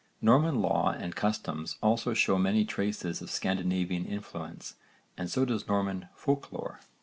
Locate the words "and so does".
5.15-5.67